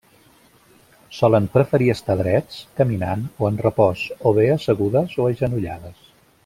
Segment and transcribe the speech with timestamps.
[1.17, 6.07] Solen preferir estar drets, caminant o en repòs, o bé assegudes o agenollades.